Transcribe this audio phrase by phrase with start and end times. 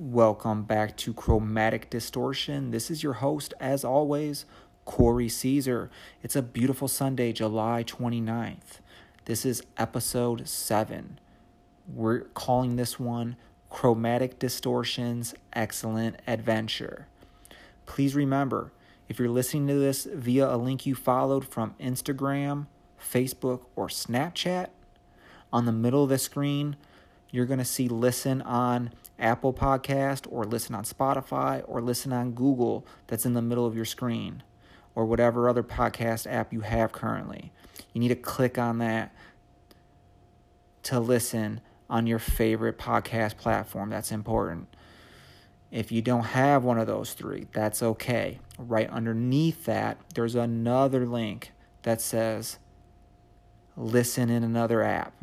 [0.00, 2.70] Welcome back to Chromatic Distortion.
[2.70, 4.44] This is your host, as always,
[4.84, 5.90] Corey Caesar.
[6.22, 8.78] It's a beautiful Sunday, July 29th.
[9.24, 11.18] This is episode 7.
[11.92, 13.34] We're calling this one
[13.70, 17.08] Chromatic Distortion's Excellent Adventure.
[17.84, 18.70] Please remember,
[19.08, 22.68] if you're listening to this via a link you followed from Instagram,
[23.02, 24.68] Facebook, or Snapchat,
[25.52, 26.76] on the middle of the screen,
[27.32, 32.32] you're going to see listen on Apple Podcast or listen on Spotify or listen on
[32.32, 34.42] Google that's in the middle of your screen
[34.94, 37.52] or whatever other podcast app you have currently.
[37.92, 39.14] You need to click on that
[40.84, 43.90] to listen on your favorite podcast platform.
[43.90, 44.68] That's important.
[45.70, 48.38] If you don't have one of those three, that's okay.
[48.58, 52.58] Right underneath that, there's another link that says
[53.76, 55.14] listen in another app.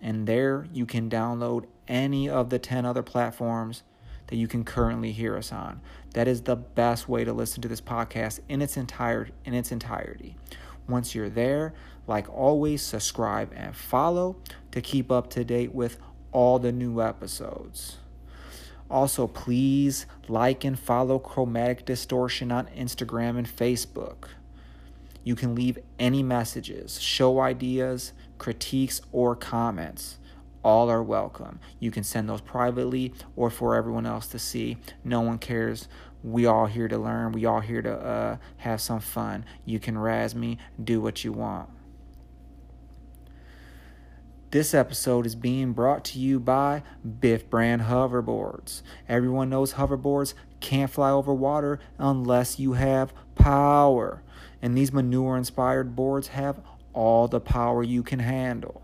[0.00, 3.82] And there you can download any of the 10 other platforms
[4.28, 5.80] that you can currently hear us on.
[6.14, 9.72] That is the best way to listen to this podcast in its entire in its
[9.72, 10.36] entirety.
[10.88, 11.74] Once you're there,
[12.06, 14.36] like always, subscribe and follow
[14.70, 15.98] to keep up to date with
[16.32, 17.98] all the new episodes.
[18.88, 24.28] Also, please like and follow Chromatic Distortion on Instagram and Facebook.
[25.22, 30.18] You can leave any messages, show ideas, critiques, or comments.
[30.62, 31.58] All are welcome.
[31.78, 34.76] You can send those privately or for everyone else to see.
[35.02, 35.88] No one cares.
[36.22, 37.32] We all here to learn.
[37.32, 39.46] We all here to uh, have some fun.
[39.64, 41.70] You can razz me, do what you want.
[44.50, 46.82] This episode is being brought to you by
[47.20, 48.82] Biff Brand Hoverboards.
[49.08, 54.22] Everyone knows hoverboards can't fly over water unless you have power.
[54.60, 56.60] And these manure inspired boards have
[56.92, 58.82] all the power you can handle.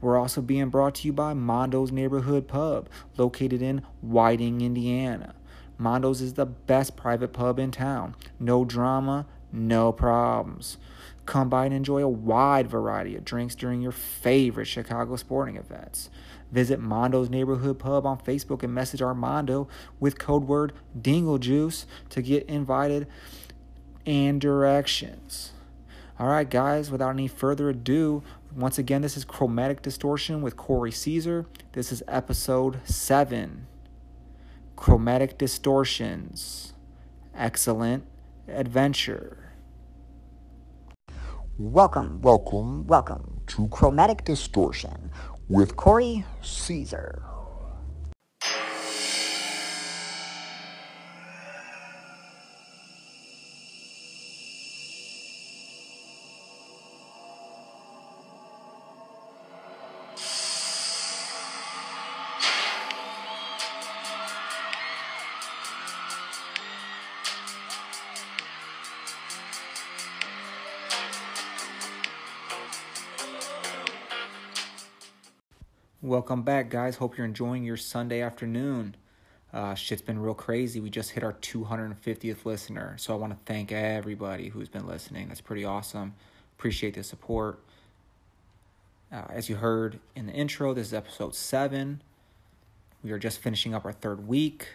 [0.00, 5.36] We're also being brought to you by Mondo's Neighborhood Pub, located in Whiting, Indiana.
[5.78, 8.16] Mondo's is the best private pub in town.
[8.40, 10.76] No drama, no problems.
[11.24, 16.10] Come by and enjoy a wide variety of drinks during your favorite Chicago sporting events.
[16.50, 19.68] Visit Mondo's Neighborhood Pub on Facebook and message Armando
[20.00, 23.06] with code word DingleJuice to get invited
[24.06, 25.52] and directions.
[26.18, 28.22] All right, guys, without any further ado,
[28.56, 31.46] once again, this is Chromatic Distortion with Corey Caesar.
[31.72, 33.66] This is episode 7
[34.74, 36.72] Chromatic Distortions.
[37.34, 38.04] Excellent
[38.48, 39.52] adventure.
[41.58, 45.10] Welcome, Welcome welcome to Chromatic Distortion
[45.48, 47.27] with Corey Caesar.
[76.28, 76.96] Welcome back, guys.
[76.96, 78.96] Hope you're enjoying your Sunday afternoon.
[79.50, 80.78] Uh, shit's been real crazy.
[80.78, 82.96] We just hit our 250th listener.
[82.98, 85.28] So I want to thank everybody who's been listening.
[85.28, 86.12] That's pretty awesome.
[86.58, 87.60] Appreciate the support.
[89.10, 92.02] Uh, as you heard in the intro, this is episode seven.
[93.02, 94.68] We are just finishing up our third week.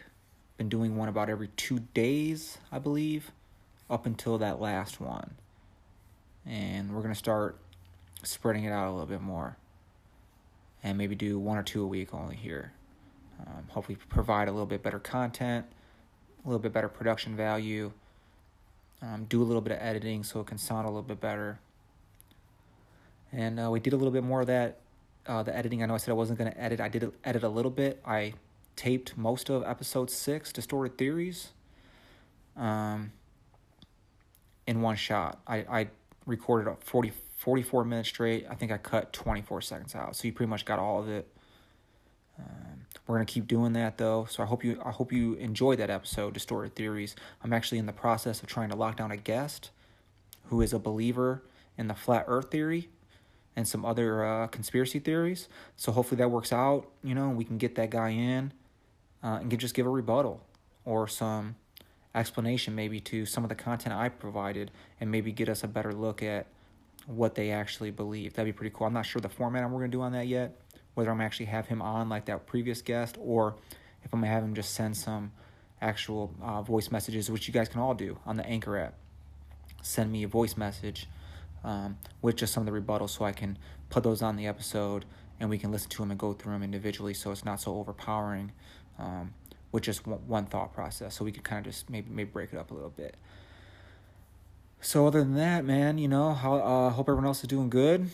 [0.58, 3.30] Been doing one about every two days, I believe,
[3.92, 5.36] up until that last one.
[6.48, 7.60] And we're going to start
[8.24, 9.56] spreading it out a little bit more
[10.84, 12.74] and maybe do one or two a week only here.
[13.40, 15.66] Um, hopefully, provide a little bit better content,
[16.44, 17.92] a little bit better production value,
[19.02, 21.60] um, do a little bit of editing so it can sound a little bit better.
[23.32, 24.80] And uh, we did a little bit more of that.
[25.26, 26.80] Uh, the editing, I know I said I wasn't going to edit.
[26.80, 28.02] I did edit a little bit.
[28.06, 28.34] I
[28.76, 31.50] taped most of episode six, Distorted Theories,
[32.56, 33.12] um,
[34.68, 35.40] in one shot.
[35.48, 35.88] I, I
[36.26, 37.12] recorded a 40,
[37.44, 38.48] 44 minutes straight.
[38.50, 40.16] I think I cut 24 seconds out.
[40.16, 41.28] So you pretty much got all of it.
[42.40, 44.26] Um, we're gonna keep doing that though.
[44.30, 47.18] So I hope you I hope you enjoyed that episode, Distorted Theories.
[47.44, 49.72] I'm actually in the process of trying to lock down a guest
[50.46, 51.44] who is a believer
[51.78, 52.88] in the flat Earth theory
[53.58, 55.50] and some other uh, conspiracy theories.
[55.76, 56.88] So hopefully that works out.
[57.04, 58.54] You know, we can get that guy in
[59.22, 60.42] uh, and can just give a rebuttal
[60.86, 61.58] or some
[62.16, 65.92] explanation maybe to some of the content I provided and maybe get us a better
[65.92, 66.48] look at
[67.06, 68.34] what they actually believe.
[68.34, 68.88] That'd be pretty cool.
[68.88, 70.60] I'm not sure the format we're gonna do on that yet.
[70.94, 73.56] Whether I'm actually have him on like that previous guest, or
[74.04, 75.32] if I'm gonna have him just send some
[75.82, 78.94] actual uh, voice messages, which you guys can all do on the Anchor app.
[79.82, 81.08] Send me a voice message
[81.64, 83.58] um, with just some of the rebuttals so I can
[83.90, 85.06] put those on the episode
[85.40, 87.76] and we can listen to them and go through them individually so it's not so
[87.76, 88.52] overpowering
[88.98, 89.34] um,
[89.72, 91.16] with just one, one thought process.
[91.16, 93.18] So we could kind of just maybe maybe break it up a little bit.
[94.84, 98.10] So other than that, man, you know, I uh, hope everyone else is doing good.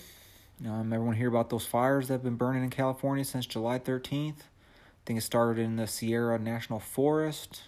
[0.64, 4.38] Um, everyone hear about those fires that have been burning in California since July 13th.
[4.38, 7.64] I think it started in the Sierra National Forest.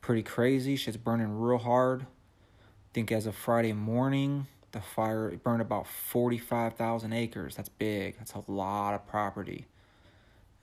[0.00, 0.74] Pretty crazy.
[0.74, 2.02] Shit's burning real hard.
[2.02, 7.56] I think as of Friday morning, the fire burned about 45,000 acres.
[7.56, 8.16] That's big.
[8.16, 9.66] That's a lot of property.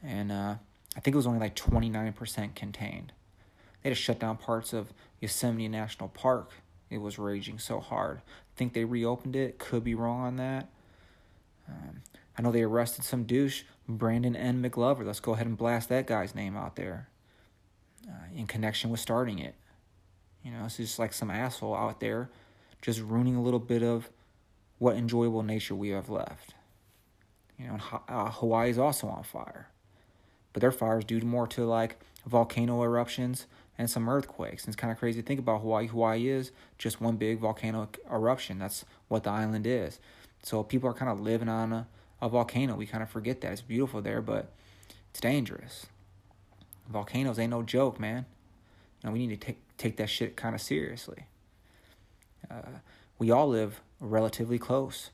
[0.02, 0.56] And uh,
[0.98, 3.14] I think it was only like 29% contained.
[3.84, 4.92] They had to shut down parts of
[5.22, 6.54] Yosemite National Park.
[6.90, 8.18] It was raging so hard.
[8.18, 9.60] I think they reopened it.
[9.60, 10.70] Could be wrong on that.
[11.68, 12.02] Um,
[12.38, 14.64] I know they arrested some douche, Brandon N.
[14.64, 15.06] McGlover.
[15.06, 17.10] Let's go ahead and blast that guy's name out there
[18.08, 19.56] uh, in connection with starting it.
[20.44, 22.30] You know, it's just like some asshole out there
[22.82, 24.10] just ruining a little bit of
[24.78, 26.56] what enjoyable nature we have left.
[27.58, 27.78] You know,
[28.08, 29.68] uh, Hawaii is also on fire,
[30.54, 33.46] but their fires due more to like volcano eruptions
[33.78, 34.64] and some earthquakes.
[34.64, 35.88] And it's kind of crazy to think about Hawaii.
[35.88, 38.60] Hawaii is just one big volcano eruption.
[38.60, 40.00] That's what the island is.
[40.44, 41.88] So people are kind of living on a,
[42.22, 42.76] a volcano.
[42.76, 43.52] We kind of forget that.
[43.54, 44.52] It's beautiful there, but
[45.12, 45.88] it's dangerous.
[46.90, 48.26] Volcanoes ain't no joke, man.
[49.02, 51.26] You know, we need to take take that shit kind of seriously.
[52.52, 52.80] Uh,
[53.18, 55.12] we all live relatively close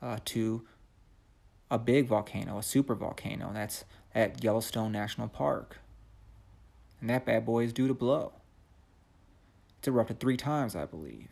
[0.00, 0.62] uh, to
[1.70, 3.50] a big volcano, a super volcano.
[3.52, 3.84] That's
[4.16, 5.78] at Yellowstone National Park.
[7.00, 8.32] And that bad boy is due to blow.
[9.78, 11.28] It's erupted three times, I believe.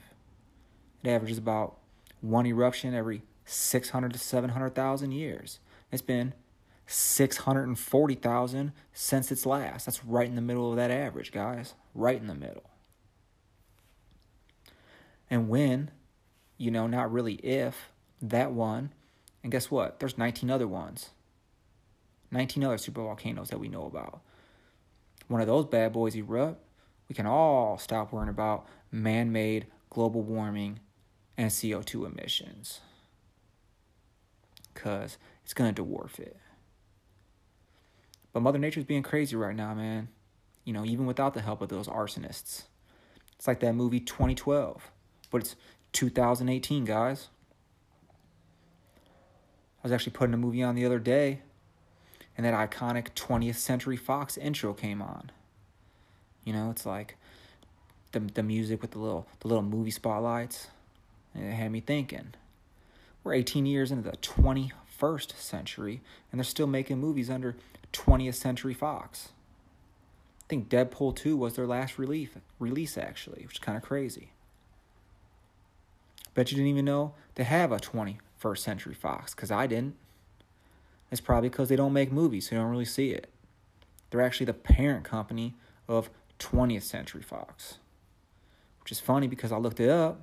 [1.02, 1.78] It averages about
[2.20, 5.58] one eruption every 600 to 700,000 years.
[5.90, 6.34] It's been
[6.86, 9.86] 640,000 since its last.
[9.86, 11.74] That's right in the middle of that average, guys.
[11.94, 12.70] Right in the middle
[15.30, 15.90] and when,
[16.58, 17.90] you know, not really if,
[18.22, 18.92] that one.
[19.42, 19.98] And guess what?
[19.98, 21.10] There's 19 other ones.
[22.34, 24.20] 19 other supervolcanoes that we know about.
[25.28, 26.60] One of those bad boys erupt,
[27.08, 30.80] we can all stop worrying about man made global warming
[31.36, 32.80] and CO2 emissions.
[34.74, 36.36] Because it's going to dwarf it.
[38.32, 40.08] But Mother Nature's being crazy right now, man.
[40.64, 42.64] You know, even without the help of those arsonists.
[43.36, 44.90] It's like that movie 2012
[45.34, 45.56] but it's
[45.94, 47.26] 2018, guys.
[49.82, 51.40] I was actually putting a movie on the other day,
[52.36, 55.30] and that iconic 20th Century Fox intro came on.
[56.44, 57.16] You know, it's like
[58.12, 60.68] the the music with the little the little movie spotlights.
[61.34, 62.34] It had me thinking.
[63.24, 67.56] We're 18 years into the 21st century, and they're still making movies under
[67.94, 69.30] 20th Century Fox.
[70.42, 72.28] I think Deadpool 2 was their last release,
[72.58, 74.32] release actually, which is kind of crazy.
[76.34, 79.96] Bet you didn't even know they have a 21st Century Fox, because I didn't.
[81.14, 83.28] It's probably because they don't make movies, so you don't really see it.
[84.10, 85.54] They're actually the parent company
[85.86, 87.78] of 20th Century Fox,
[88.80, 90.20] which is funny because I looked it up.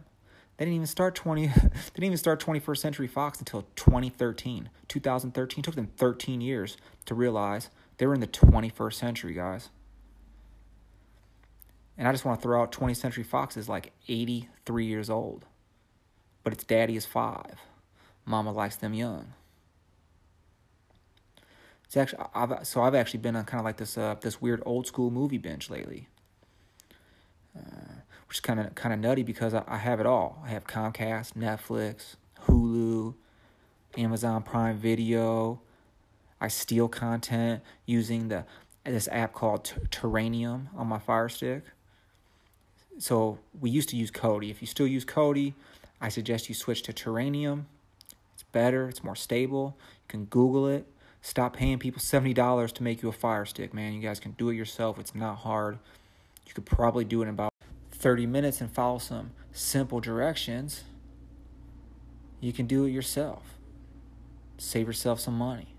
[0.58, 1.48] They didn't even start 20.
[1.48, 1.54] they
[1.94, 4.70] didn't even start 21st Century Fox until 2013.
[4.90, 9.70] 2013 took them 13 years to realize they were in the 21st century, guys.
[11.98, 15.46] And I just want to throw out 20th Century Fox is like 83 years old
[16.44, 17.60] but its daddy is five.
[18.26, 19.34] Mama likes them young.
[21.92, 24.64] It's actually I've so I've actually been on kind of like this uh this weird
[24.66, 26.08] old school movie binge lately,
[27.54, 27.96] uh,
[28.30, 30.42] which is kind of kind of nutty because I, I have it all.
[30.46, 33.14] I have Comcast, Netflix, Hulu,
[33.98, 35.60] Amazon Prime Video.
[36.40, 38.46] I steal content using the
[38.86, 41.64] this app called Terrarium on my Fire Stick.
[43.00, 44.50] So we used to use Kodi.
[44.50, 45.56] If you still use Kodi,
[46.00, 47.66] I suggest you switch to Terrarium.
[48.34, 49.76] It's better, it's more stable.
[49.78, 50.88] You can Google it.
[51.22, 53.94] Stop paying people $70 to make you a fire stick, man.
[53.94, 54.98] You guys can do it yourself.
[55.00, 55.78] It's not hard.
[56.48, 57.54] You could probably do it in about
[57.92, 60.84] 30 minutes and follow some simple directions.
[62.40, 63.44] You can do it yourself.
[64.58, 65.76] Save yourself some money.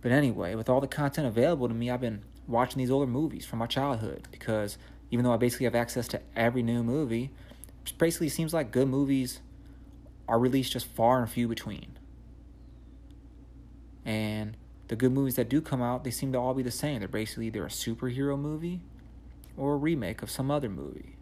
[0.00, 3.44] But anyway, with all the content available to me, I've been watching these older movies
[3.44, 4.78] from my childhood because
[5.10, 7.30] even though I basically have access to every new movie,
[7.86, 9.40] it basically seems like good movies
[10.26, 11.98] are released just far and few between.
[14.04, 14.56] And
[14.88, 16.98] the good movies that do come out, they seem to all be the same.
[16.98, 18.80] They're basically either a superhero movie
[19.56, 21.16] or a remake of some other movie.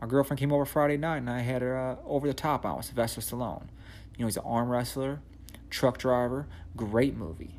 [0.00, 2.76] My girlfriend came over Friday night and I had her uh, over the top on
[2.76, 3.68] with Sylvester Stallone.
[4.16, 5.20] You know, he's an arm wrestler,
[5.70, 6.46] truck driver,
[6.76, 7.58] great movie.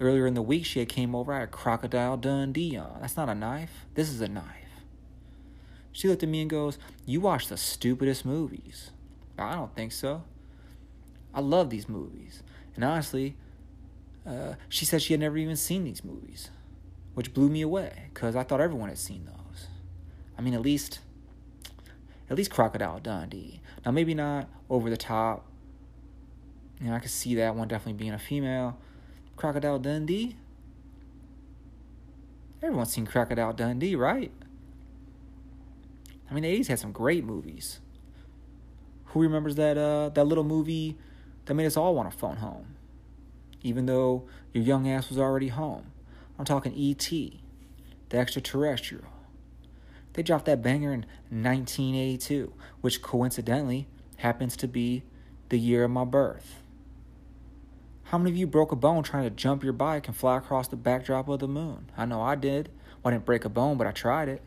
[0.00, 1.32] Earlier in the week, she had came over.
[1.32, 2.98] I had Crocodile Dundee on.
[3.00, 3.86] That's not a knife.
[3.94, 4.44] This is a knife.
[5.92, 8.90] She looked at me and goes, You watch the stupidest movies.
[9.38, 10.24] I don't think so.
[11.34, 12.42] I love these movies.
[12.74, 13.36] And honestly,
[14.26, 16.50] uh, she said she had never even seen these movies,
[17.14, 19.68] which blew me away because I thought everyone had seen those.
[20.36, 21.00] I mean, at least,
[22.28, 23.60] at least Crocodile Dundee.
[23.84, 25.46] Now, maybe not over the top.
[26.80, 28.78] You know, I could see that one definitely being a female.
[29.36, 30.36] Crocodile Dundee.
[32.62, 34.32] Everyone's seen Crocodile Dundee, right?
[36.30, 37.80] I mean, the 80s had some great movies.
[39.06, 40.96] Who remembers that uh, that little movie
[41.50, 42.76] that made us all want to phone home?
[43.60, 45.90] Even though your young ass was already home.
[46.38, 47.42] I'm talking E.T.,
[48.08, 49.02] the extraterrestrial.
[50.12, 52.52] They dropped that banger in 1982,
[52.82, 53.88] which coincidentally
[54.18, 55.02] happens to be
[55.48, 56.62] the year of my birth.
[58.04, 60.68] How many of you broke a bone trying to jump your bike and fly across
[60.68, 61.90] the backdrop of the moon?
[61.96, 62.68] I know I did.
[63.02, 64.40] Well, I didn't break a bone, but I tried it.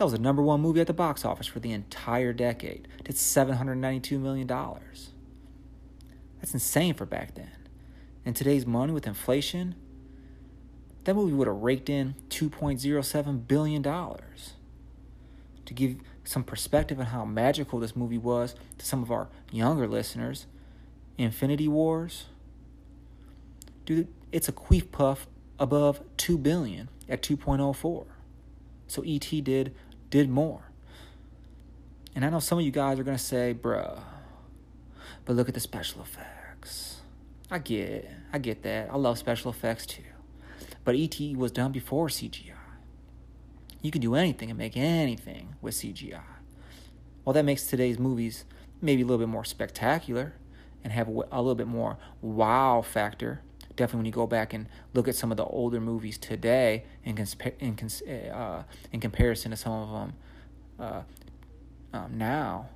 [0.00, 2.88] That was the number one movie at the box office for the entire decade.
[3.00, 4.46] It did $792 million.
[4.46, 7.50] That's insane for back then.
[8.24, 9.74] In today's money with inflation,
[11.04, 13.82] that movie would have raked in $2.07 billion.
[13.82, 14.24] To
[15.74, 20.46] give some perspective on how magical this movie was to some of our younger listeners,
[21.18, 22.24] Infinity Wars,
[23.84, 25.26] dude, it's a queef puff
[25.58, 28.06] above 2 billion at 2.04.
[28.86, 29.74] So ET did
[30.10, 30.62] did more.
[32.14, 34.00] And I know some of you guys are going to say, bruh,
[35.24, 37.00] but look at the special effects.
[37.50, 38.90] I get I get that.
[38.90, 40.02] I love special effects too.
[40.84, 42.52] But ET was done before CGI.
[43.82, 46.22] You can do anything and make anything with CGI.
[47.24, 48.44] Well, that makes today's movies
[48.80, 50.34] maybe a little bit more spectacular
[50.82, 53.42] and have a little bit more wow factor
[53.80, 57.16] definitely when you go back and look at some of the older movies today in,
[57.16, 60.12] consp- in, cons- uh, in comparison to some of them
[60.78, 61.02] uh,
[61.94, 62.68] um, now,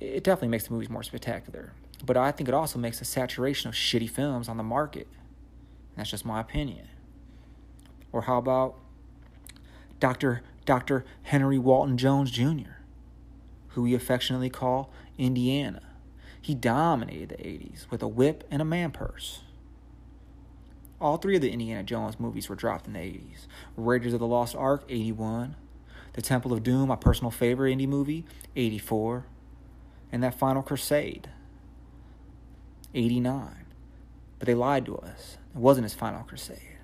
[0.00, 1.72] it definitely makes the movies more spectacular.
[2.04, 5.08] But I think it also makes a saturation of shitty films on the market.
[5.96, 6.86] That's just my opinion.
[8.12, 8.74] Or how about
[9.98, 10.42] Dr.
[10.66, 11.06] Dr.
[11.22, 12.76] Henry Walton Jones Jr.,
[13.68, 15.93] who we affectionately call Indiana.
[16.44, 19.40] He dominated the 80s with a whip and a man purse.
[21.00, 23.46] All three of the Indiana Jones movies were dropped in the 80s
[23.78, 25.56] Raiders of the Lost Ark, 81.
[26.12, 29.24] The Temple of Doom, my personal favorite indie movie, 84.
[30.12, 31.30] And that Final Crusade,
[32.92, 33.64] 89.
[34.38, 35.38] But they lied to us.
[35.54, 36.76] It wasn't his Final Crusade.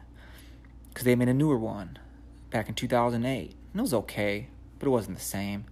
[0.89, 1.99] Because they made a newer one
[2.49, 3.51] back in 2008.
[3.75, 4.49] And it was okay,
[4.79, 5.67] but it wasn't the same.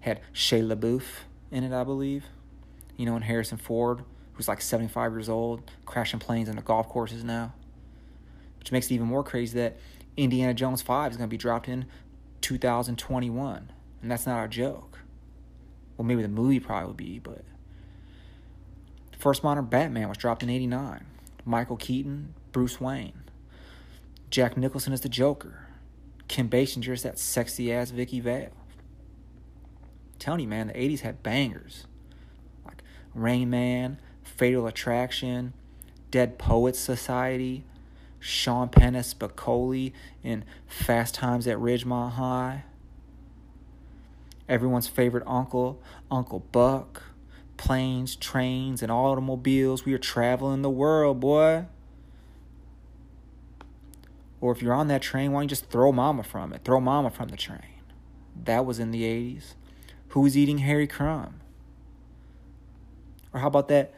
[0.00, 1.04] Had Shia LaBeouf
[1.50, 2.26] in it, I believe
[2.98, 4.02] you know, and Harrison Ford,
[4.34, 7.54] who's like 75 years old, crashing planes into golf courses now.
[8.58, 9.78] Which makes it even more crazy that
[10.18, 11.86] Indiana Jones 5 is going to be dropped in
[12.42, 13.72] 2021.
[14.02, 14.98] And that's not a joke.
[15.96, 17.44] Well, maybe the movie probably would be, but.
[19.12, 21.04] The first modern Batman was dropped in 89.
[21.44, 23.24] Michael Keaton, Bruce Wayne.
[24.30, 25.66] Jack Nicholson is the Joker.
[26.28, 28.52] Kim Basinger is that sexy ass Vicki Vale.
[28.52, 31.87] I'm telling you, man, the 80s had bangers.
[33.22, 35.52] Rain Man, Fatal Attraction,
[36.10, 37.64] Dead Poets Society,
[38.20, 42.64] Sean Penn as Spicoli in Fast Times at Ridgemont High,
[44.48, 47.02] everyone's favorite uncle, Uncle Buck,
[47.56, 49.84] planes, trains, and automobiles.
[49.84, 51.66] We are traveling the world, boy.
[54.40, 56.62] Or if you're on that train, why don't you just throw mama from it?
[56.64, 57.82] Throw mama from the train.
[58.44, 59.54] That was in the 80s.
[60.08, 61.40] Who's eating Harry Crumb?
[63.32, 63.94] Or how about that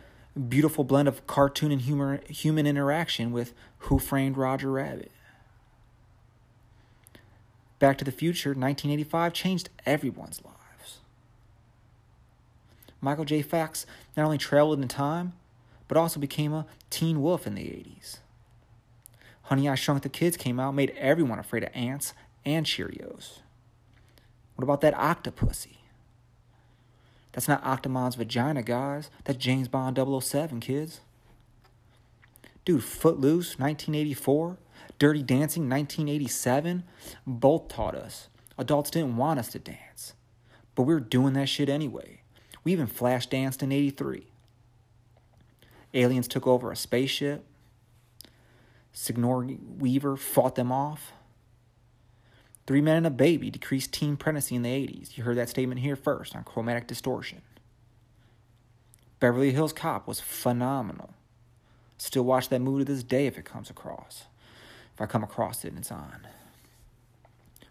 [0.49, 5.10] beautiful blend of cartoon and humor, human interaction with Who Framed Roger Rabbit?
[7.78, 10.99] Back to the Future 1985 changed everyone's lives.
[13.00, 13.40] Michael J.
[13.42, 15.32] Fox not only traveled in time,
[15.88, 18.18] but also became a teen wolf in the 80s.
[19.44, 23.40] Honey, I Shrunk the Kids came out, made everyone afraid of ants and Cheerios.
[24.54, 25.79] What about that octopussy?
[27.32, 29.10] That's not Octomom's vagina, guys.
[29.25, 31.00] That's James Bond 007, kids.
[32.64, 34.58] Dude, Footloose, 1984.
[34.99, 36.84] Dirty Dancing, 1987.
[37.26, 38.28] Both taught us.
[38.58, 40.14] Adults didn't want us to dance.
[40.75, 42.20] But we were doing that shit anyway.
[42.64, 44.26] We even flash danced in 83.
[45.94, 47.44] Aliens took over a spaceship.
[48.92, 51.12] Sigourney Weaver fought them off.
[52.70, 55.16] Three Men and a Baby decreased teen pregnancy in the 80s.
[55.16, 57.42] You heard that statement here first on chromatic distortion.
[59.18, 61.10] Beverly Hills Cop was phenomenal.
[61.98, 64.26] Still watch that movie to this day if it comes across.
[64.94, 66.28] If I come across it and it's on.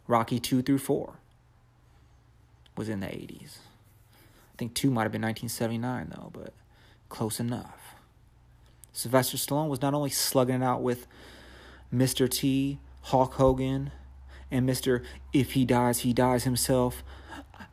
[0.06, 1.14] Rocky 2 through 4
[2.76, 3.60] was in the 80s.
[4.54, 6.54] I think 2 might have been 1979 though, but
[7.08, 7.96] close enough.
[8.92, 11.08] Sylvester Stallone was not only slugging it out with
[11.90, 12.30] Mr.
[12.30, 13.94] T, Hulk Hogan,
[14.52, 15.04] and Mr.
[15.34, 17.04] If He Dies, He Dies himself,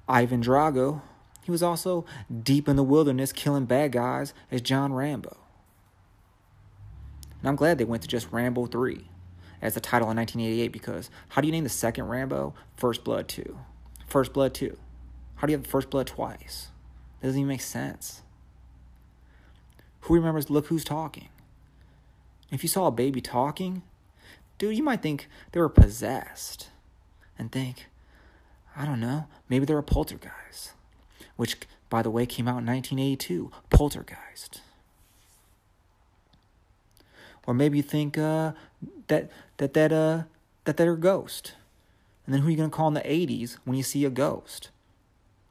[0.09, 1.03] Ivan Drago.
[1.43, 2.05] He was also
[2.43, 5.37] deep in the wilderness killing bad guys as John Rambo.
[7.41, 9.09] And I'm glad they went to just Rambo 3
[9.63, 13.29] as the title in 1988 because how do you name the second Rambo First Blood
[13.29, 13.59] 2?
[14.07, 14.77] First Blood 2.
[15.37, 16.69] How do you have First Blood twice?
[17.21, 18.23] That doesn't even make sense.
[20.01, 21.29] Who remembers Look Who's Talking?
[22.51, 23.83] If you saw a baby talking,
[24.59, 26.69] dude, you might think they were possessed
[27.39, 27.87] and think,
[28.77, 30.73] I don't know, maybe they're a poltergeist,
[31.37, 31.57] which,
[31.89, 33.51] by the way, came out in 1982.
[33.71, 34.61] Poltergeist.
[37.47, 38.53] Or maybe you think uh,
[39.07, 40.23] that that that uh,
[40.65, 41.53] that they're a ghost,
[42.25, 44.71] and then who are you gonna call in the 80s when you see a ghost?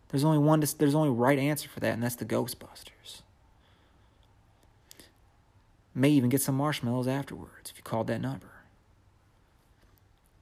[0.09, 0.61] There's only one.
[0.77, 3.21] There's only right answer for that, and that's the Ghostbusters.
[5.93, 8.54] May even get some marshmallows afterwards if you called that number.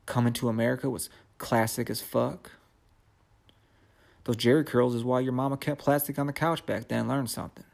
[0.05, 2.51] Coming to America was classic as fuck.
[4.25, 7.07] Those jerry curls is why your mama kept plastic on the couch back then.
[7.07, 7.65] Learn something.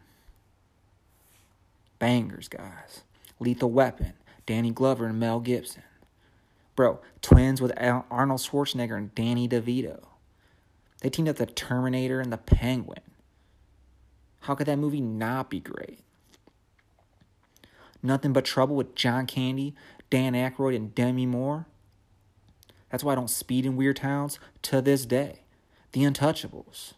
[1.99, 3.03] Bangers, guys.
[3.39, 4.13] Lethal Weapon,
[4.45, 5.83] Danny Glover and Mel Gibson.
[6.75, 10.03] Bro, twins with Arnold Schwarzenegger and Danny DeVito.
[11.01, 13.01] They teamed up the Terminator and the Penguin.
[14.41, 15.99] How could that movie not be great?
[18.01, 19.75] Nothing but trouble with John Candy,
[20.09, 21.65] Dan Aykroyd, and Demi Moore.
[22.89, 25.41] That's why I don't speed in weird towns to this day.
[25.91, 26.93] The Untouchables.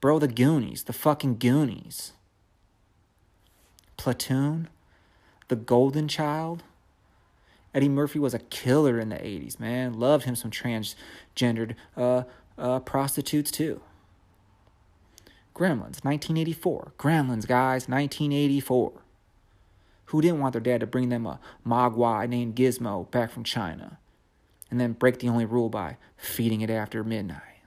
[0.00, 0.84] Bro, the Goonies.
[0.84, 2.12] The fucking Goonies.
[3.96, 4.68] Platoon.
[5.48, 6.62] The Golden Child.
[7.74, 9.94] Eddie Murphy was a killer in the 80s, man.
[9.94, 12.22] Loved him some transgendered uh,
[12.56, 13.80] uh, prostitutes, too.
[15.54, 16.92] Gremlins, 1984.
[16.98, 18.92] Gremlins, guys, 1984.
[20.06, 23.98] Who didn't want their dad to bring them a mogwai named Gizmo back from China?
[24.74, 27.60] And then break the only rule by feeding it after midnight.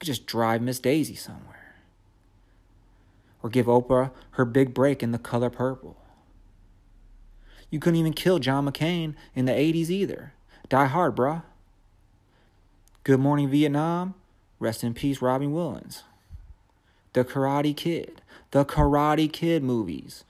[0.00, 1.74] could just drive Miss Daisy somewhere.
[3.42, 5.98] Or give Oprah her big break in the color purple.
[7.68, 10.32] You couldn't even kill John McClane in the 80s either.
[10.70, 11.42] Die hard, bruh.
[13.04, 14.14] Good Morning Vietnam.
[14.58, 16.04] Rest in peace, Robin Williams.
[17.12, 18.22] The Karate Kid.
[18.52, 20.24] The Karate Kid movies,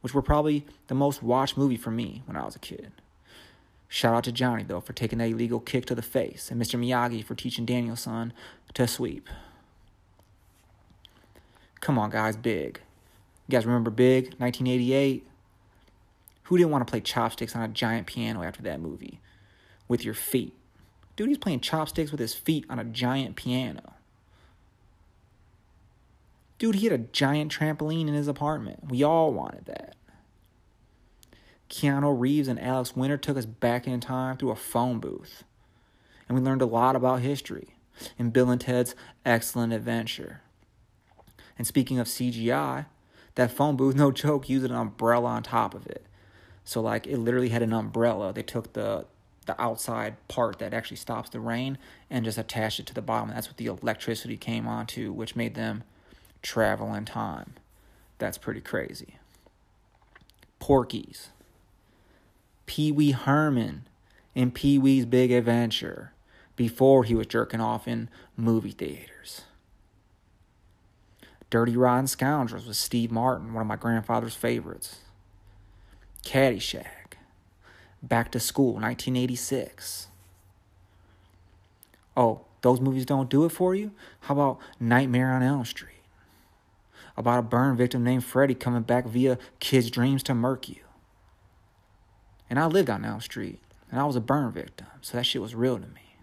[0.00, 2.92] which were probably the most watched movie for me when I was a kid.
[3.88, 6.78] Shout out to Johnny, though, for taking that illegal kick to the face, and Mr.
[6.78, 8.32] Miyagi for teaching Daniel-san
[8.74, 9.28] to sweep.
[11.80, 12.80] Come on, guys, Big.
[13.46, 15.26] You guys remember Big, 1988?
[16.44, 19.20] Who didn't want to play chopsticks on a giant piano after that movie?
[19.88, 20.54] With your feet.
[21.14, 23.94] Dude, he's playing chopsticks with his feet on a giant piano.
[26.58, 28.90] Dude, he had a giant trampoline in his apartment.
[28.90, 29.94] We all wanted that.
[31.68, 35.44] Keanu Reeves and Alex Winter took us back in time through a phone booth.
[36.28, 37.76] And we learned a lot about history
[38.18, 40.42] in Bill and Ted's Excellent Adventure.
[41.58, 42.86] And speaking of CGI,
[43.34, 46.06] that phone booth, no joke, used an umbrella on top of it.
[46.64, 48.32] So like it literally had an umbrella.
[48.32, 49.06] They took the
[49.46, 51.78] the outside part that actually stops the rain
[52.10, 53.30] and just attached it to the bottom.
[53.30, 55.84] That's what the electricity came onto, which made them
[56.42, 57.54] travel in time.
[58.18, 59.18] That's pretty crazy.
[60.58, 61.28] Porky's.
[62.66, 63.86] Pee Wee Herman
[64.34, 66.12] in Pee Wee's Big Adventure
[66.56, 69.42] before he was jerking off in movie theaters.
[71.48, 74.98] Dirty Rotten Scoundrels with Steve Martin, one of my grandfather's favorites.
[76.24, 77.14] Caddyshack.
[78.02, 80.08] Back to School, 1986.
[82.16, 83.92] Oh, those movies don't do it for you?
[84.20, 85.92] How about Nightmare on Elm Street?
[87.16, 90.85] About a burn victim named Freddy coming back via kids' dreams to murk you.
[92.48, 95.42] And I lived on Elm Street, and I was a burn victim, so that shit
[95.42, 96.16] was real to me.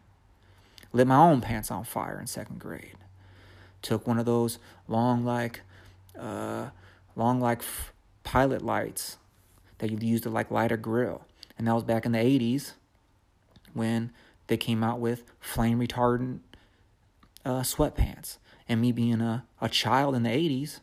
[0.91, 2.97] Lit my own pants on fire in second grade.
[3.81, 5.61] Took one of those long, like,
[6.17, 6.69] uh,
[7.15, 9.17] long, like f- pilot lights
[9.79, 11.25] that you used to like light a grill,
[11.57, 12.73] and that was back in the '80s
[13.73, 14.11] when
[14.47, 16.39] they came out with flame retardant
[17.45, 18.37] uh, sweatpants.
[18.67, 20.79] And me being a, a child in the 80s,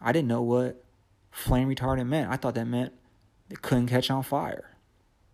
[0.00, 0.84] I didn't know what
[1.30, 2.30] flame retardant meant.
[2.30, 2.92] I thought that meant
[3.50, 4.70] it couldn't catch on fire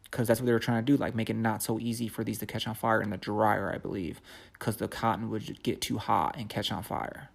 [0.04, 2.24] because that's what they were trying to do like make it not so easy for
[2.24, 4.20] these to catch on fire in the dryer i believe
[4.54, 7.28] because the cotton would get too hot and catch on fire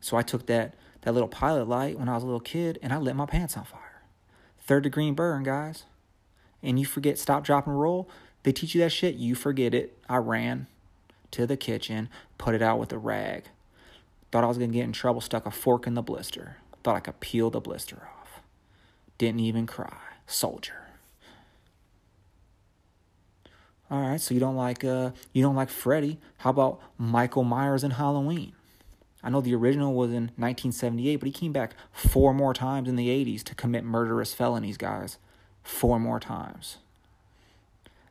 [0.00, 2.92] So I took that that little pilot light when I was a little kid and
[2.92, 4.02] I lit my pants on fire.
[4.60, 5.84] Third degree burn, guys.
[6.62, 8.08] And you forget stop, drop, and roll.
[8.42, 9.14] They teach you that shit.
[9.14, 9.96] You forget it.
[10.08, 10.66] I ran
[11.32, 13.44] to the kitchen, put it out with a rag.
[14.32, 15.20] Thought I was gonna get in trouble.
[15.20, 16.56] Stuck a fork in the blister.
[16.82, 18.17] Thought I could peel the blister off.
[19.18, 19.96] Didn't even cry.
[20.26, 20.74] Soldier.
[23.90, 26.18] All right, so you don't like uh you don't like Freddy.
[26.38, 28.52] How about Michael Myers in Halloween?
[29.22, 32.96] I know the original was in 1978, but he came back four more times in
[32.96, 35.18] the 80s to commit murderous felonies, guys.
[35.62, 36.78] Four more times.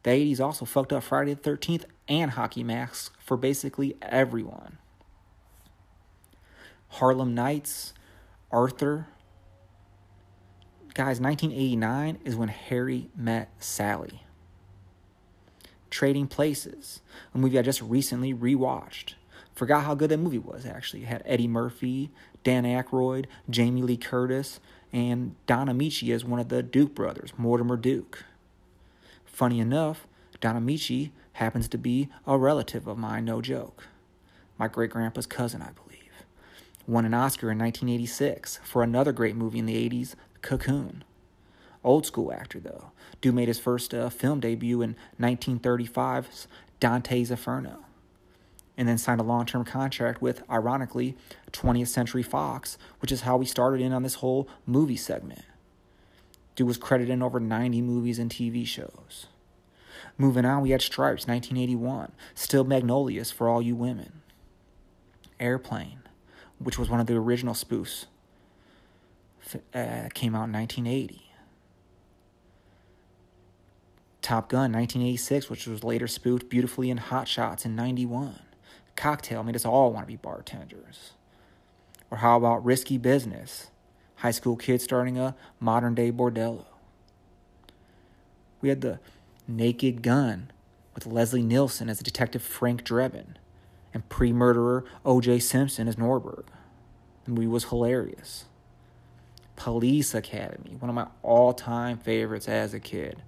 [0.03, 4.77] The 80s also fucked up Friday the 13th and hockey masks for basically everyone.
[6.89, 7.93] Harlem Nights,
[8.51, 9.07] Arthur.
[10.97, 14.23] Guys, 1989 is when Harry met Sally.
[15.91, 17.01] Trading Places,
[17.36, 19.13] a movie I just recently rewatched.
[19.53, 21.03] Forgot how good that movie was, actually.
[21.03, 22.10] It had Eddie Murphy,
[22.43, 24.60] Dan Aykroyd, Jamie Lee Curtis,
[24.91, 28.25] and Don Ameche as one of the Duke brothers, Mortimer Duke.
[29.23, 30.07] Funny enough,
[30.41, 33.83] Don Ameche happens to be a relative of mine, no joke.
[34.57, 36.23] My great grandpa's cousin, I believe.
[36.88, 41.04] Won an Oscar in 1986 for another great movie in the 80s, Cocoon.
[41.84, 42.91] Old school actor, though.
[43.21, 46.47] Dude made his first uh, film debut in 1935's
[46.80, 47.80] Dante's Inferno.
[48.78, 51.15] And then signed a long term contract with, ironically,
[51.52, 55.43] 20th Century Fox, which is how we started in on this whole movie segment.
[56.56, 59.28] Dude was credited in over 90 movies and TV shows.
[60.17, 62.12] Moving on, we had Stripes, 1981.
[62.34, 64.21] Steel Magnolias for all you women.
[65.39, 66.02] Airplane,
[66.58, 68.06] which was one of the original spoofs,
[69.73, 71.23] uh, came out in 1980.
[74.21, 78.39] Top Gun 1986, which was later spoofed beautifully in Hot Shots in 91.
[78.95, 81.12] Cocktail made us all want to be bartenders.
[82.12, 83.67] Or how about Risky Business?
[84.17, 86.65] High school kids starting a modern day bordello.
[88.60, 88.99] We had the
[89.47, 90.51] Naked Gun
[90.95, 93.36] with Leslie Nielsen as Detective Frank Drebin
[93.93, 95.39] and pre murderer O.J.
[95.39, 96.45] Simpson as Nordberg.
[97.25, 98.45] The movie was hilarious.
[99.57, 103.21] Police Academy, one of my all time favorites as a kid.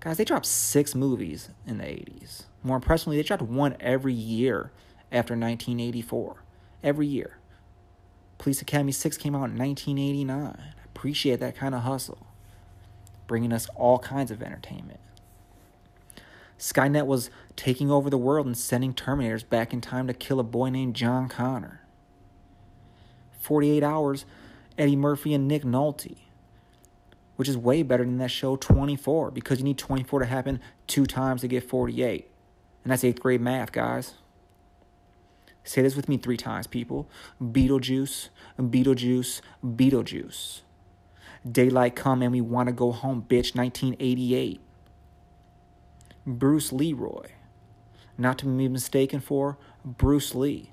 [0.00, 2.44] Guys, they dropped six movies in the 80s.
[2.62, 4.70] More impressively, they dropped one every year
[5.12, 6.44] after 1984.
[6.82, 7.38] Every year.
[8.38, 10.56] Police Academy 6 came out in 1989.
[10.56, 12.28] I appreciate that kind of hustle,
[13.26, 15.00] bringing us all kinds of entertainment.
[16.56, 20.44] Skynet was taking over the world and sending Terminators back in time to kill a
[20.44, 21.82] boy named John Connor.
[23.40, 24.24] 48 Hours,
[24.78, 26.16] Eddie Murphy and Nick Nolte
[27.38, 31.06] which is way better than that show 24 because you need 24 to happen two
[31.06, 32.28] times to get 48.
[32.82, 34.14] And that's eighth grade math, guys.
[35.62, 37.08] Say this with me three times, people
[37.40, 40.62] Beetlejuice, Beetlejuice, Beetlejuice.
[41.48, 44.60] Daylight come and we want to go home, bitch, 1988.
[46.26, 47.28] Bruce Leroy.
[48.18, 50.72] Not to be mistaken for Bruce Lee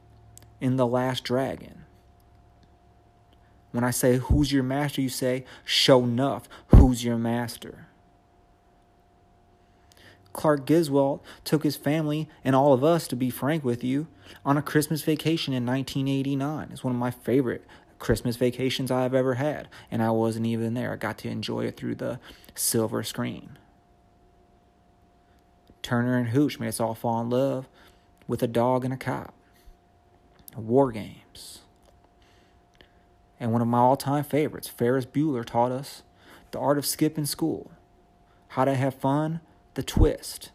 [0.60, 1.85] in The Last Dragon.
[3.76, 5.02] When I say, Who's your master?
[5.02, 6.48] you say, Show enough.
[6.68, 7.88] Who's your master?
[10.32, 14.08] Clark Griswold took his family and all of us, to be frank with you,
[14.46, 16.70] on a Christmas vacation in 1989.
[16.72, 17.66] It's one of my favorite
[18.00, 20.94] Christmas vacations I've ever had, and I wasn't even there.
[20.94, 22.22] I got to enjoy it through the
[22.54, 23.58] silver screen.
[25.82, 27.68] Turner and Hooch made us all fall in love
[28.26, 29.34] with a dog and a cop.
[30.56, 31.60] War games.
[33.40, 36.04] And one of my all time favorites, Ferris Bueller, taught us
[36.52, 37.72] the art of skipping school,
[38.50, 39.42] how to have fun,
[39.74, 40.52] the twist.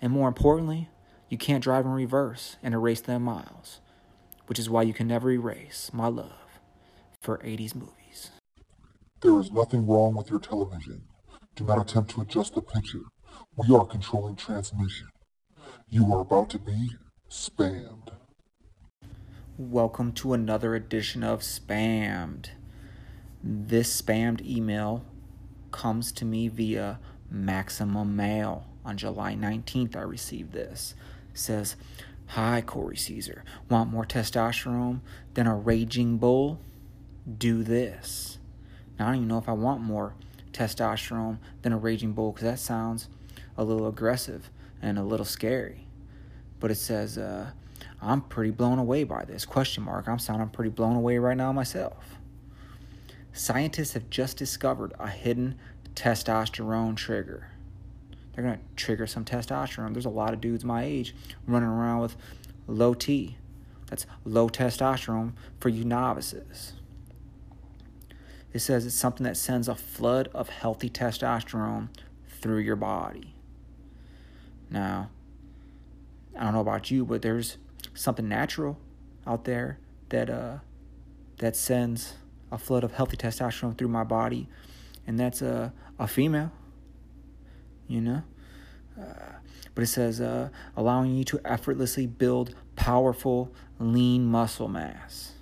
[0.00, 0.88] And more importantly,
[1.28, 3.80] you can't drive in reverse and erase them miles,
[4.46, 6.60] which is why you can never erase my love
[7.20, 8.30] for 80s movies.
[9.20, 11.02] There is nothing wrong with your television.
[11.54, 13.02] Do not attempt to adjust the picture.
[13.56, 15.08] We are controlling transmission.
[15.88, 16.92] You are about to be
[17.28, 18.08] spammed.
[19.60, 22.46] Welcome to another edition of Spammed.
[23.44, 25.04] This spammed email
[25.70, 26.98] comes to me via
[27.30, 28.64] Maximum Mail.
[28.86, 30.94] On July 19th, I received this.
[31.34, 31.76] It says,
[32.28, 33.44] Hi, Corey Caesar.
[33.68, 35.00] Want more testosterone
[35.34, 36.58] than a raging bull?
[37.36, 38.38] Do this.
[38.98, 40.14] Now, I don't even know if I want more
[40.52, 43.08] testosterone than a raging bull because that sounds
[43.58, 45.86] a little aggressive and a little scary.
[46.60, 47.50] But it says, uh,
[48.00, 49.44] I'm pretty blown away by this.
[49.44, 50.08] Question mark.
[50.08, 52.16] I'm sounding pretty blown away right now myself.
[53.32, 55.56] Scientists have just discovered a hidden
[55.94, 57.50] testosterone trigger.
[58.32, 59.92] They're going to trigger some testosterone.
[59.92, 61.14] There's a lot of dudes my age
[61.46, 62.16] running around with
[62.66, 63.36] low T.
[63.88, 66.74] That's low testosterone for you novices.
[68.52, 71.88] It says it's something that sends a flood of healthy testosterone
[72.40, 73.34] through your body.
[74.70, 75.10] Now,
[76.36, 77.58] I don't know about you, but there's
[78.00, 78.78] something natural
[79.26, 80.58] out there that uh
[81.38, 82.14] that sends
[82.50, 84.48] a flood of healthy testosterone through my body,
[85.06, 86.52] and that's a a female.
[87.86, 88.22] You know,
[89.00, 89.32] uh,
[89.74, 95.32] but it says uh, allowing you to effortlessly build powerful, lean muscle mass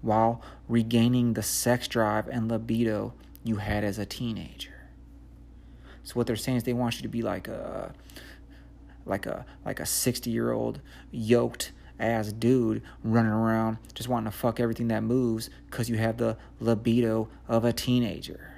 [0.00, 4.88] while regaining the sex drive and libido you had as a teenager.
[6.02, 7.94] So what they're saying is they want you to be like a
[9.04, 14.36] like a like a 60 year old yoked ass dude running around just wanting to
[14.36, 18.52] fuck everything that moves because you have the libido of a teenager.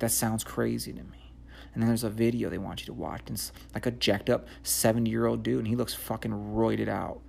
[0.00, 1.32] That sounds crazy to me.
[1.72, 3.22] And then there's a video they want you to watch.
[3.26, 6.88] And it's like a jacked up 70 year old dude, and he looks fucking roided
[6.88, 7.20] out.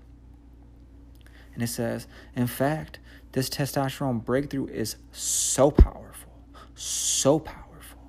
[1.54, 3.00] And it says, in fact,
[3.34, 6.32] this testosterone breakthrough is so powerful,
[6.76, 8.00] so powerful.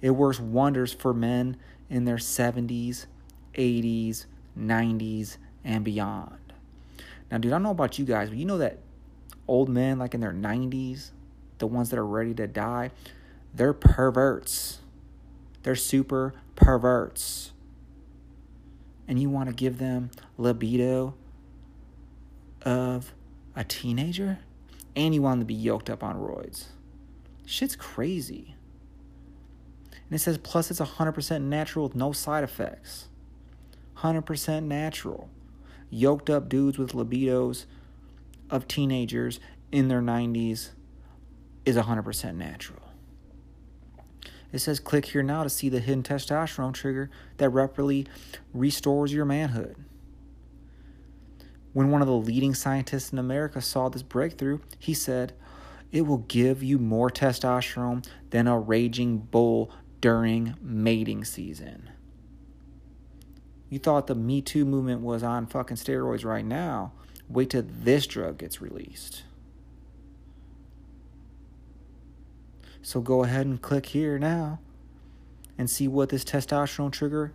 [0.00, 1.56] It works wonders for men
[1.90, 3.06] in their 70s,
[3.54, 4.26] 80s,
[4.58, 6.52] 90s, and beyond.
[7.30, 8.78] Now, dude, I don't know about you guys, but you know that
[9.48, 11.10] old men, like in their 90s,
[11.58, 12.90] the ones that are ready to die,
[13.54, 14.80] they're perverts.
[15.62, 17.52] They're super perverts.
[19.06, 21.14] And you want to give them libido
[22.62, 23.12] of
[23.54, 24.38] a teenager?
[24.96, 26.66] And you want them to be yoked up on roids.
[27.46, 28.54] Shit's crazy.
[30.14, 33.08] And it says, plus it's 100% natural with no side effects.
[33.96, 35.28] 100% natural.
[35.90, 37.64] Yoked up dudes with libidos
[38.48, 39.40] of teenagers
[39.72, 40.70] in their 90s
[41.64, 42.82] is 100% natural.
[44.52, 48.06] It says click here now to see the hidden testosterone trigger that rapidly
[48.52, 49.74] restores your manhood.
[51.72, 55.32] When one of the leading scientists in America saw this breakthrough, he said,
[55.90, 59.72] It will give you more testosterone than a raging bull
[60.04, 61.88] during mating season.
[63.70, 66.92] You thought the Me Too movement was on fucking steroids right now.
[67.26, 69.22] Wait till this drug gets released.
[72.82, 74.60] So go ahead and click here now
[75.56, 77.32] and see what this testosterone trigger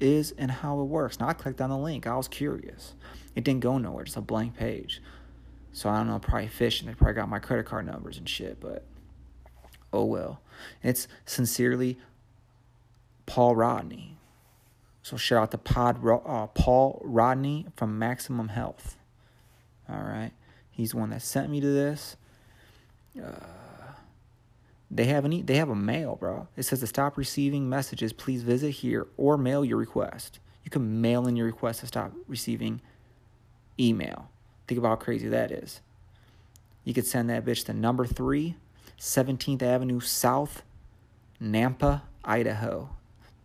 [0.00, 1.20] is and how it works.
[1.20, 2.08] Now I clicked on the link.
[2.08, 2.94] I was curious.
[3.36, 5.00] It didn't go nowhere, just a blank page.
[5.72, 6.88] So I don't know, probably fishing.
[6.88, 8.84] They probably got my credit card numbers and shit, but
[9.92, 10.40] oh well.
[10.82, 11.98] It's sincerely
[13.26, 14.16] Paul Rodney.
[15.02, 18.96] So shout out to Pod, uh, Paul Rodney from Maximum Health.
[19.88, 20.32] All right.
[20.70, 22.16] He's the one that sent me to this.
[23.16, 23.30] Uh,
[24.90, 26.48] they have an e- they have a mail, bro.
[26.56, 30.40] It says to stop receiving messages, please visit here or mail your request.
[30.64, 32.80] You can mail in your request to stop receiving
[33.78, 34.30] email.
[34.66, 35.80] Think about how crazy that is.
[36.84, 38.56] You could send that bitch to number three,
[39.00, 40.62] 17th Avenue South,
[41.42, 42.90] Nampa, Idaho,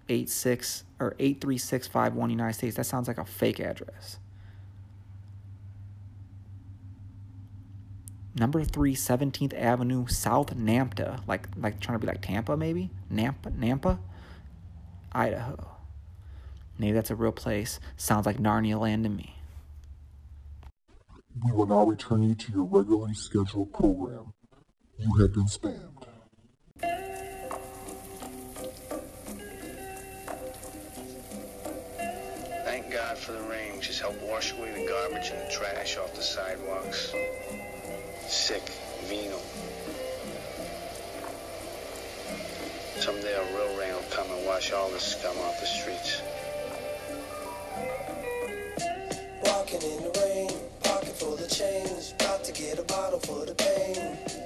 [0.08, 2.76] 86 or 83651 United States.
[2.76, 4.20] That sounds like a fake address.
[8.38, 13.52] number three, 17th Avenue, South Nampa, like like trying to be like Tampa, maybe Nampa,
[13.58, 14.00] Nampa,
[15.12, 15.72] Idaho.
[16.78, 17.80] Maybe that's a real place.
[17.96, 19.36] Sounds like Narnia land to me.
[21.44, 24.34] We will now return you to your regularly scheduled program.
[24.98, 25.82] You have been spammed.
[32.66, 33.82] Thank God for the rain.
[33.82, 37.14] Just help wash away the garbage and the trash off the sidewalks
[38.28, 38.64] sick,
[39.06, 39.40] venal.
[43.00, 46.22] Someday a real rain will come and wash all the scum off the streets.
[49.44, 50.50] Walking in the rain,
[50.84, 54.45] pocket full of change, about to get a bottle for the pain.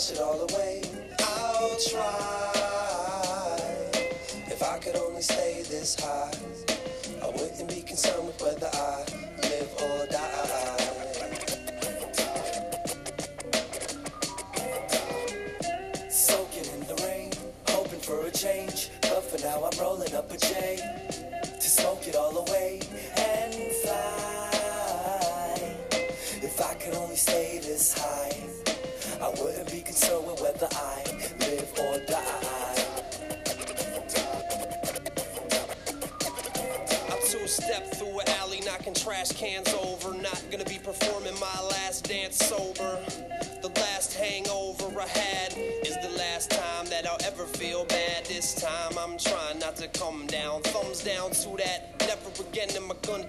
[0.00, 0.80] Wash it all away,
[1.18, 2.52] I'll try.
[4.46, 6.32] If I could only stay this high,
[7.22, 9.04] I wouldn't be concerned with whether I
[9.42, 10.78] live or die.
[16.08, 17.32] Soaking in the rain,
[17.68, 18.88] hoping for a change.
[19.02, 20.78] But for now, I'm rolling up a J
[21.42, 22.80] to smoke it all away
[23.18, 24.48] and fly.
[26.40, 28.19] If I could only stay this high,
[29.30, 31.04] I wouldn't be concerned with whether I
[31.38, 32.74] live or die.
[37.08, 40.16] I'm two-step through an alley, knocking trash cans over.
[40.16, 42.98] Not gonna be performing my last dance sober.
[43.62, 48.26] The last hangover I had is the last time that I'll ever feel bad.
[48.26, 50.62] This time I'm trying not to come down.
[50.62, 52.00] Thumbs down to that.
[52.00, 53.28] Never again am I gonna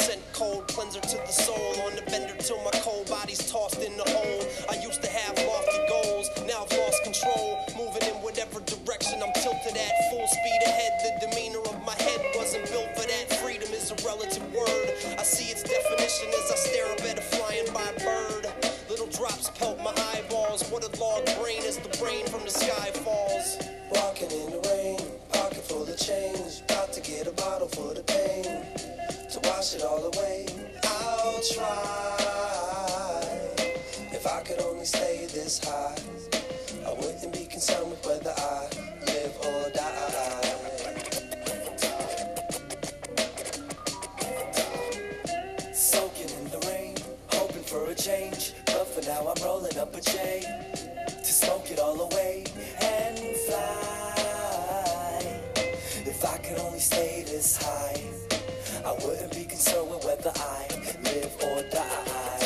[0.00, 1.82] sent cold cleanser to the soul.
[1.86, 3.96] On the bender till my cold body's tossed in
[29.70, 30.46] wash it all away,
[30.84, 32.16] I'll try.
[34.12, 35.96] If I could only stay this high,
[36.86, 38.68] I wouldn't be concerned with whether I
[39.06, 39.86] live or die.
[45.72, 46.96] Soaking in the rain,
[47.28, 48.54] hoping for a change.
[48.66, 50.69] But for now, I'm rolling up a J
[59.50, 60.68] concerned with whether I
[61.02, 62.40] live or die.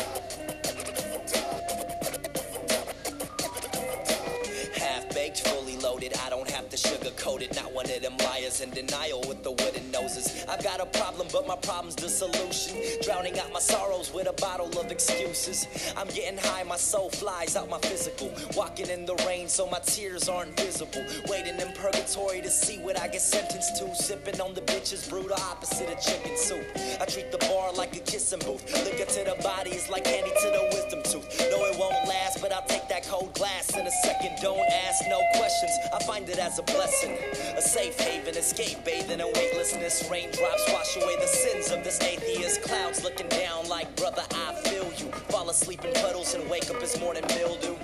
[4.75, 6.15] Half baked, fully loaded.
[6.25, 7.55] I don't have to sugarcoat it.
[7.55, 10.45] Not one of them liars in denial with the wooden noses.
[10.49, 12.77] I've got a problem, but my problem's the solution.
[13.03, 15.67] Drowning out my sorrows with a bottle of excuses.
[15.97, 18.33] I'm getting high, my soul flies out my physical.
[18.57, 21.05] Walking in the rain so my tears aren't visible.
[21.29, 23.95] Waiting in purgatory to see what I get sentenced to.
[23.95, 26.67] Sipping on the bitches, brew the opposite of chicken soup.
[27.01, 28.65] I treat the bar like a kissing booth.
[28.85, 31.29] Liquor to the body is like candy to the wisdom tooth.
[31.51, 34.39] No, it won't last, but I'll take that cold glass in a second.
[34.43, 35.73] Don't ask no questions.
[35.95, 37.17] I find it as a blessing.
[37.57, 39.84] A safe haven, escape, bathing in weightlessness.
[39.85, 42.63] Raindrops wash away the sins of this atheist.
[42.63, 45.13] Clouds looking down like, brother, I feel you.
[45.29, 47.77] Fall asleep in puddles and wake up as morning mildew.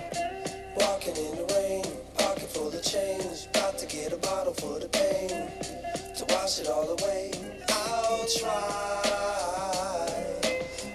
[0.77, 1.85] Walking in the rain,
[2.17, 3.45] pocket full of change.
[3.53, 5.47] About to get a bottle for the pain.
[6.17, 7.33] To wash it all away,
[7.69, 9.03] I'll try.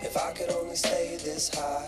[0.02, 1.86] If I could only stay this high,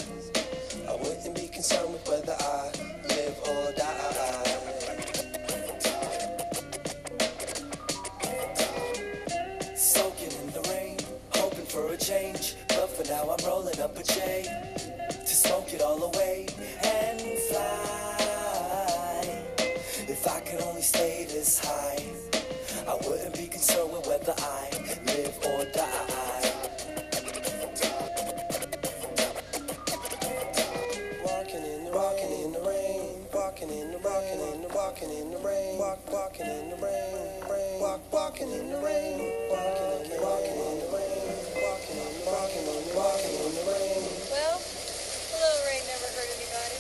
[36.39, 39.19] walking in the rain, rain, walk walking in the rain,
[39.51, 41.19] walking in walking in the rain,
[41.59, 44.07] walking in walking walking in the rain.
[44.31, 46.79] Well, a little rain never hurt anybody.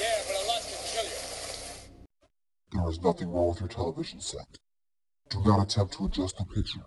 [0.00, 1.20] Yeah, but a lot can kill you.
[2.72, 4.58] There is nothing wrong with your television set.
[5.30, 6.84] Do not attempt to adjust the picture.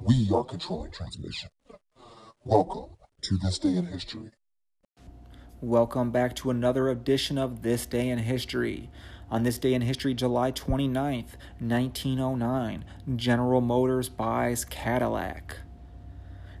[0.00, 1.50] We are controlling transmission.
[2.44, 4.30] Welcome to this day in history.
[5.60, 8.90] Welcome back to another edition of This Day in History.
[9.30, 15.58] On this day in history, July 29th, 1909, General Motors buys Cadillac.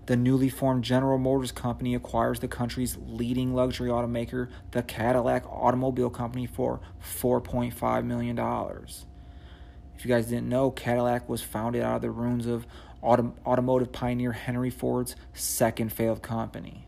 [0.06, 6.10] The newly formed General Motors Company acquires the country's leading luxury automaker, the Cadillac Automobile
[6.10, 8.38] Company, for $4.5 million.
[8.38, 12.66] If you guys didn't know, Cadillac was founded out of the ruins of
[13.02, 16.86] autom- automotive pioneer Henry Ford's second failed company.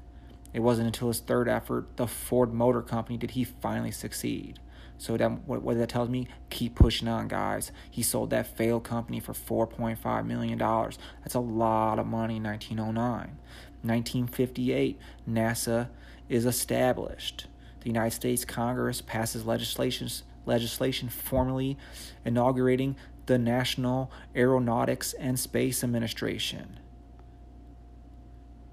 [0.53, 4.61] It wasn't until his third effort, the Ford Motor Company, did he finally succeed.
[5.03, 7.73] So that what, that tells me, keep pushing on, guys.
[7.91, 10.97] He sold that failed company for 4.5 million dollars.
[11.23, 13.37] That's a lot of money in 1909.
[13.83, 15.89] 1958, NASA
[16.29, 17.49] is established.
[17.81, 20.09] The United States Congress passes legislation
[20.47, 21.77] legislation formally
[22.25, 22.95] inaugurating
[23.27, 26.79] the National Aeronautics and Space Administration.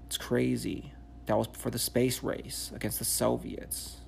[0.06, 0.92] It's crazy.
[1.26, 3.99] That was for the space race against the Soviets.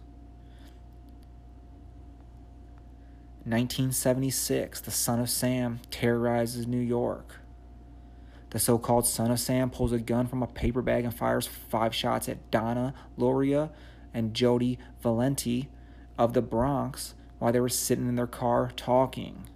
[3.44, 7.40] 1976, the Son of Sam terrorizes New York.
[8.50, 11.48] The so called Son of Sam pulls a gun from a paper bag and fires
[11.48, 13.70] five shots at Donna Lauria
[14.14, 15.70] and Jody Valenti
[16.16, 19.48] of the Bronx while they were sitting in their car talking.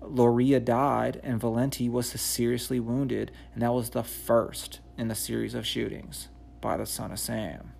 [0.00, 5.54] Lauria died and Valenti was seriously wounded, and that was the first in the series
[5.54, 6.28] of shootings
[6.60, 7.72] by the Son of Sam.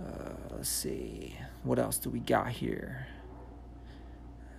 [0.00, 1.36] Uh, let's see.
[1.62, 3.06] What else do we got here?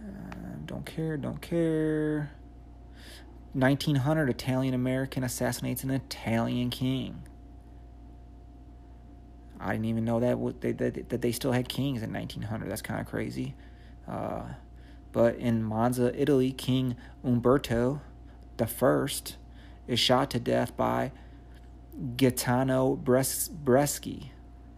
[0.04, 2.32] Uh, don't care, don't care.
[3.54, 7.24] 1900, Italian American assassinates an Italian king.
[9.60, 12.70] I didn't even know that they, that, that they still had kings in 1900.
[12.70, 13.56] That's kind of crazy.
[14.08, 14.44] Uh,
[15.12, 18.02] But in Monza, Italy, King Umberto
[18.60, 19.08] I
[19.88, 21.12] is shot to death by
[22.16, 24.30] Gaetano Bresci,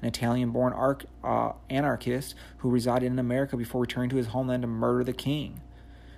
[0.01, 4.63] an Italian born arch- uh, anarchist who resided in America before returning to his homeland
[4.63, 5.61] to murder the king,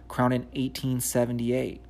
[0.07, 1.81] crowned in 1878.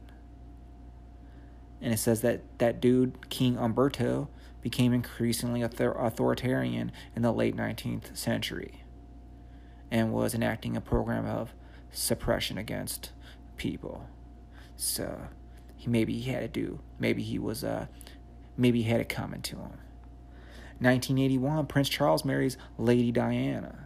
[1.81, 4.29] And it says that that dude, King Umberto,
[4.61, 8.83] became increasingly author- authoritarian in the late 19th century
[9.89, 11.53] and was enacting a program of
[11.91, 13.11] suppression against
[13.57, 14.07] people.
[14.75, 15.27] So
[15.75, 17.87] he maybe he had to do maybe he was uh
[18.55, 19.79] maybe he had it coming to him.
[20.81, 23.85] 1981, Prince Charles marries Lady Diana.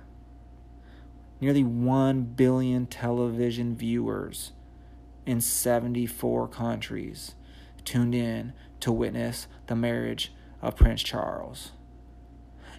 [1.41, 4.53] Nearly 1 billion television viewers
[5.25, 7.35] in 74 countries
[7.83, 10.31] tuned in to witness the marriage
[10.61, 11.73] of Prince Charles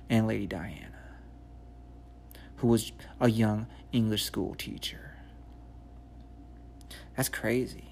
[0.09, 1.19] and Lady Diana,
[2.57, 5.17] who was a young English school teacher.
[7.17, 7.91] That's crazy.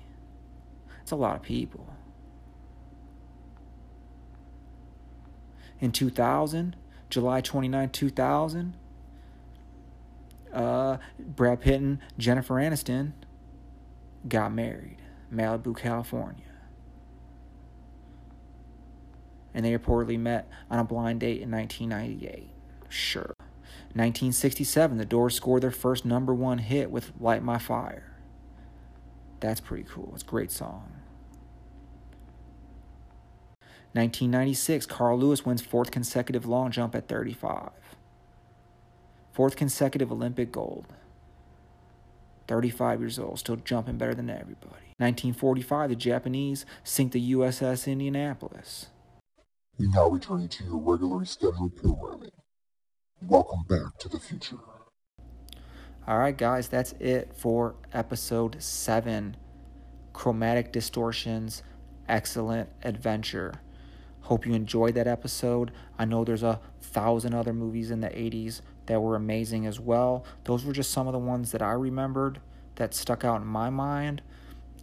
[1.02, 1.93] It's a lot of people.
[5.84, 6.76] In 2000,
[7.10, 8.74] July 29, 2000,
[10.50, 13.12] uh, Brad Pitt and Jennifer Aniston
[14.26, 14.96] got married,
[15.30, 16.46] Malibu, California.
[19.52, 22.48] And they reportedly met on a blind date in 1998.
[22.88, 23.34] Sure.
[23.92, 28.16] 1967, the Doors scored their first number one hit with Light My Fire.
[29.40, 30.12] That's pretty cool.
[30.14, 31.03] It's a great song.
[33.94, 37.70] 1996, Carl Lewis wins fourth consecutive long jump at 35.
[39.32, 40.86] Fourth consecutive Olympic gold.
[42.48, 44.90] 35 years old, still jumping better than everybody.
[44.98, 48.86] 1945, the Japanese sink the USS Indianapolis.
[49.78, 52.30] We now returning to your regularly scheduled programming.
[53.22, 54.58] Welcome back to the future.
[56.06, 59.36] All right, guys, that's it for episode seven
[60.12, 61.62] Chromatic Distortions
[62.08, 63.54] Excellent Adventure.
[64.24, 65.70] Hope you enjoyed that episode.
[65.98, 70.24] I know there's a thousand other movies in the 80s that were amazing as well.
[70.44, 72.40] Those were just some of the ones that I remembered
[72.76, 74.22] that stuck out in my mind.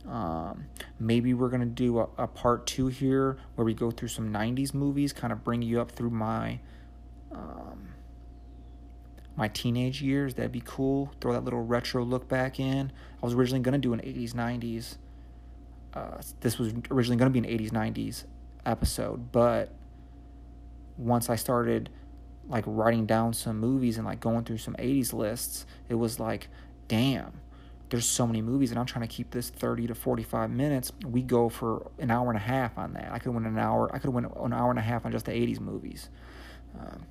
[0.07, 0.65] Um,
[0.99, 4.31] maybe we're going to do a, a, part two here where we go through some
[4.31, 6.59] 90s movies, kind of bring you up through my.
[7.31, 7.89] Um,
[9.37, 10.35] my teenage years.
[10.35, 11.13] That'd be cool.
[11.21, 12.91] Throw that little retro look back in.
[13.23, 14.97] I was originally going to do an 80s, 90s.
[15.93, 18.25] Uh, this was originally going to be an 80s, 90s
[18.65, 19.73] episode, but
[20.97, 21.89] once I started
[22.47, 26.47] like writing down some movies and like going through some 80s lists, it was like,
[26.87, 27.33] damn,
[27.89, 30.91] there's so many movies and I'm trying to keep this 30 to 45 minutes.
[31.05, 33.11] We go for an hour and a half on that.
[33.11, 33.93] I could win an hour.
[33.93, 36.09] I could win an hour and a half on just the 80s movies.
[36.79, 37.05] Um,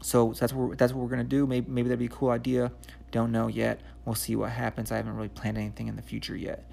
[0.00, 1.46] so that's what that's what we're gonna do.
[1.46, 2.72] Maybe maybe that'd be a cool idea.
[3.10, 3.80] Don't know yet.
[4.04, 4.92] We'll see what happens.
[4.92, 6.64] I haven't really planned anything in the future yet.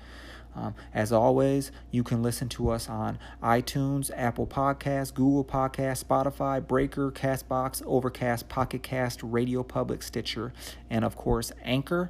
[0.55, 6.65] Um, as always, you can listen to us on iTunes, Apple Podcasts, Google Podcasts, Spotify,
[6.65, 10.53] Breaker, Castbox, Overcast, Pocket Cast, Radio Public, Stitcher,
[10.89, 12.09] and of course Anchor.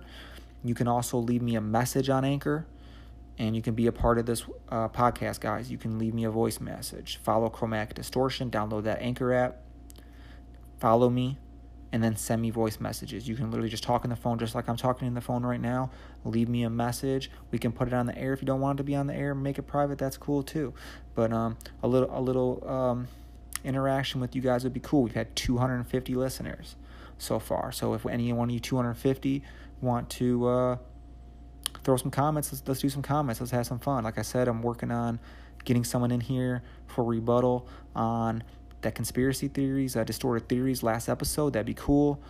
[0.63, 2.65] You can also leave me a message on Anchor,
[3.37, 5.71] and you can be a part of this uh, podcast, guys.
[5.71, 7.19] You can leave me a voice message.
[7.23, 8.49] Follow Chromatic Distortion.
[8.51, 9.57] Download that Anchor app
[10.79, 11.37] follow me,
[11.95, 13.25] and then send me voice messages.
[13.25, 15.45] You can literally just talk on the phone just like I'm talking in the phone
[15.45, 15.91] right now.
[16.25, 17.31] Leave me a message.
[17.51, 19.07] We can put it on the air if you don't want it to be on
[19.07, 19.33] the air.
[19.33, 19.97] Make it private.
[19.97, 20.73] That's cool too.
[21.13, 23.07] But um, a little a little um,
[23.63, 25.03] interaction with you guys would be cool.
[25.03, 26.75] We've had 250 listeners
[27.17, 27.71] so far.
[27.71, 29.41] So if any one of you 250
[29.79, 30.77] want to uh,
[31.85, 33.39] throw some comments, let's, let's do some comments.
[33.39, 34.03] Let's have some fun.
[34.03, 35.17] Like I said, I'm working on
[35.63, 38.43] getting someone in here for rebuttal on
[38.85, 41.53] that conspiracy theories, uh, distorted theories last episode.
[41.53, 42.21] That'd be cool.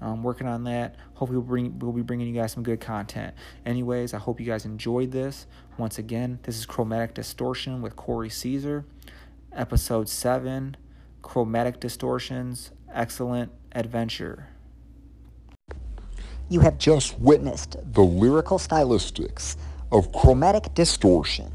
[0.00, 0.96] I'm working on that.
[1.14, 3.34] Hopefully, we'll, bring, we'll be bringing you guys some good content.
[3.66, 5.46] Anyways, I hope you guys enjoyed this.
[5.76, 8.84] Once again, this is Chromatic Distortion with Corey Caesar,
[9.52, 10.76] episode 7
[11.22, 14.48] Chromatic Distortions Excellent Adventure.
[16.48, 19.56] You have just witnessed the lyrical stylistics
[19.92, 21.52] of chromatic distortion.